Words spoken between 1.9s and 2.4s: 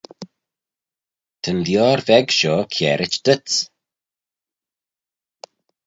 veg